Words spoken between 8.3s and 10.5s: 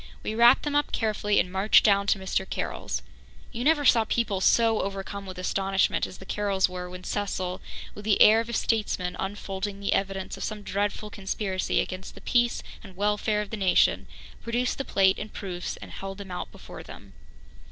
of a statesman unfolding the evidence of